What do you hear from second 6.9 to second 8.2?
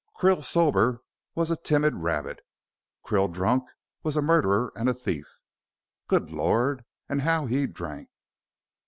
and how he drank!"